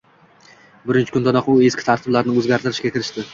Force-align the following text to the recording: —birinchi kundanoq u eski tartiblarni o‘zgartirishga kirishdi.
—birinchi 0.87 1.13
kundanoq 1.17 1.51
u 1.55 1.59
eski 1.67 1.87
tartiblarni 1.91 2.35
o‘zgartirishga 2.43 2.95
kirishdi. 2.97 3.29